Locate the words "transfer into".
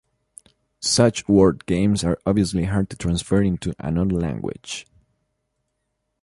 2.97-3.75